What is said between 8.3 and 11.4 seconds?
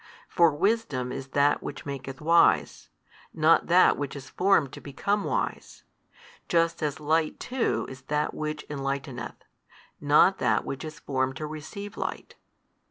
which enlighteneth, not that which is formed